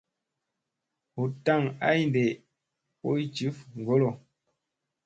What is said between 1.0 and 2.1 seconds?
Hut tak ay